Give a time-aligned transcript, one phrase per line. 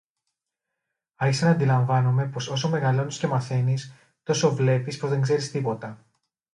[1.15, 3.93] Άρχισα ν' αντιλαμβάνομαι πως όσο μεγαλώνεις και μαθαίνεις,
[4.23, 6.05] τόσο βλέπεις πως δεν ξέρεις τίποτα